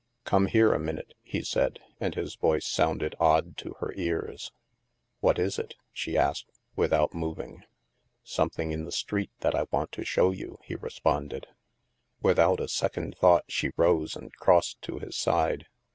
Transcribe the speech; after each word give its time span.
"Come 0.25 0.47
here 0.47 0.73
a 0.73 0.79
minute," 0.79 1.13
he 1.21 1.43
said, 1.43 1.77
and 1.99 2.15
his 2.15 2.33
voice 2.33 2.65
sounded 2.65 3.13
odd 3.19 3.55
to 3.57 3.75
her 3.81 3.93
ears. 3.95 4.51
"What 5.19 5.37
is 5.37 5.59
it?" 5.59 5.75
she 5.93 6.17
asked, 6.17 6.47
without 6.75 7.13
moving. 7.13 7.61
*' 7.95 7.97
Something 8.23 8.71
in 8.71 8.85
the 8.85 8.91
street 8.91 9.29
that 9.41 9.53
I 9.53 9.67
want 9.69 9.91
to 9.91 10.03
show 10.03 10.31
you," 10.31 10.57
he 10.63 10.73
responded. 10.73 11.45
Without 12.19 12.59
a 12.59 12.67
second 12.67 13.15
thought, 13.15 13.43
she 13.47 13.73
rose 13.77 14.15
and 14.15 14.33
crossed 14.37 14.81
to 14.81 14.97
his 14.97 15.15
side. 15.15 15.67